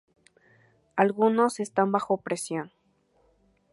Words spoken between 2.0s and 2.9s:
presión.